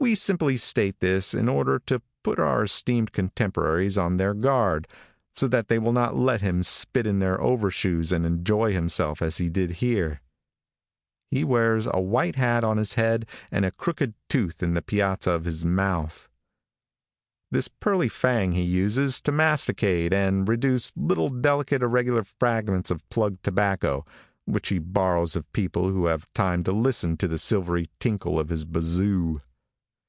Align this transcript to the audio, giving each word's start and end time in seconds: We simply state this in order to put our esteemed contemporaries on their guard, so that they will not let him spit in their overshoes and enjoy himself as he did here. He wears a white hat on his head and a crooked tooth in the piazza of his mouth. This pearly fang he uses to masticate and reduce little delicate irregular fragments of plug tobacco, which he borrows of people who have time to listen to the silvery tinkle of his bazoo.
We 0.00 0.14
simply 0.14 0.56
state 0.58 1.00
this 1.00 1.34
in 1.34 1.48
order 1.48 1.80
to 1.86 2.00
put 2.22 2.38
our 2.38 2.62
esteemed 2.62 3.10
contemporaries 3.10 3.98
on 3.98 4.16
their 4.16 4.32
guard, 4.32 4.86
so 5.34 5.48
that 5.48 5.66
they 5.66 5.76
will 5.80 5.92
not 5.92 6.14
let 6.14 6.40
him 6.40 6.62
spit 6.62 7.04
in 7.04 7.18
their 7.18 7.40
overshoes 7.40 8.12
and 8.12 8.24
enjoy 8.24 8.72
himself 8.72 9.20
as 9.20 9.38
he 9.38 9.48
did 9.50 9.72
here. 9.82 10.20
He 11.32 11.42
wears 11.42 11.88
a 11.88 12.00
white 12.00 12.36
hat 12.36 12.62
on 12.62 12.76
his 12.76 12.92
head 12.92 13.26
and 13.50 13.64
a 13.64 13.72
crooked 13.72 14.14
tooth 14.28 14.62
in 14.62 14.74
the 14.74 14.82
piazza 14.82 15.32
of 15.32 15.46
his 15.46 15.64
mouth. 15.64 16.28
This 17.50 17.66
pearly 17.66 18.08
fang 18.08 18.52
he 18.52 18.62
uses 18.62 19.20
to 19.22 19.32
masticate 19.32 20.14
and 20.14 20.48
reduce 20.48 20.92
little 20.94 21.28
delicate 21.28 21.82
irregular 21.82 22.22
fragments 22.22 22.92
of 22.92 23.08
plug 23.10 23.38
tobacco, 23.42 24.04
which 24.44 24.68
he 24.68 24.78
borrows 24.78 25.34
of 25.34 25.52
people 25.52 25.88
who 25.88 26.06
have 26.06 26.32
time 26.34 26.62
to 26.62 26.70
listen 26.70 27.16
to 27.16 27.26
the 27.26 27.36
silvery 27.36 27.90
tinkle 27.98 28.38
of 28.38 28.48
his 28.50 28.64
bazoo. 28.64 29.40